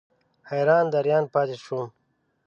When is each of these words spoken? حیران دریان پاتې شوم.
حیران 0.49 0.85
دریان 0.93 1.25
پاتې 1.33 1.55
شوم. 1.63 1.87